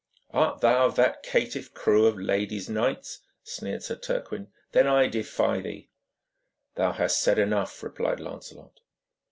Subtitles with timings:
[0.31, 4.47] 'Art thou of that caitiff crew of ladies' knights?' sneered Sir Turquine.
[4.71, 5.91] 'Then I defy thee.'
[6.73, 8.79] 'Thou hast said enough,' replied Lancelot.